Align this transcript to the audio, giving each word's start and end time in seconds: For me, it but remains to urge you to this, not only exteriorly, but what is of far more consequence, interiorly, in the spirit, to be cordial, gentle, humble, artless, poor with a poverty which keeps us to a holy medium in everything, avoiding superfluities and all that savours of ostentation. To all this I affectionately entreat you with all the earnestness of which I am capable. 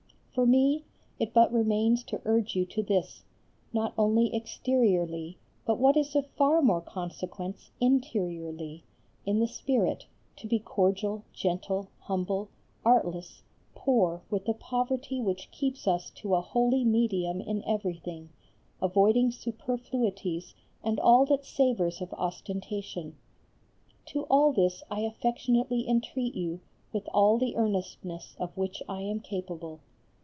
For 0.33 0.45
me, 0.47 0.85
it 1.19 1.33
but 1.33 1.51
remains 1.51 2.03
to 2.05 2.21
urge 2.23 2.55
you 2.55 2.65
to 2.67 2.81
this, 2.81 3.25
not 3.73 3.93
only 3.97 4.33
exteriorly, 4.33 5.37
but 5.65 5.77
what 5.77 5.97
is 5.97 6.15
of 6.15 6.25
far 6.37 6.61
more 6.61 6.79
consequence, 6.79 7.69
interiorly, 7.81 8.85
in 9.25 9.39
the 9.39 9.47
spirit, 9.47 10.05
to 10.37 10.47
be 10.47 10.57
cordial, 10.57 11.25
gentle, 11.33 11.89
humble, 11.99 12.47
artless, 12.85 13.43
poor 13.75 14.21
with 14.29 14.47
a 14.47 14.53
poverty 14.53 15.19
which 15.19 15.51
keeps 15.51 15.85
us 15.85 16.09
to 16.11 16.33
a 16.35 16.39
holy 16.41 16.85
medium 16.85 17.41
in 17.41 17.61
everything, 17.67 18.29
avoiding 18.81 19.31
superfluities 19.31 20.55
and 20.81 20.97
all 21.01 21.25
that 21.25 21.43
savours 21.43 21.99
of 21.99 22.13
ostentation. 22.13 23.17
To 24.07 24.21
all 24.23 24.53
this 24.53 24.81
I 24.89 25.01
affectionately 25.01 25.85
entreat 25.89 26.35
you 26.35 26.61
with 26.93 27.09
all 27.13 27.37
the 27.37 27.57
earnestness 27.57 28.37
of 28.39 28.55
which 28.55 28.81
I 28.87 29.01
am 29.01 29.19
capable. 29.19 29.81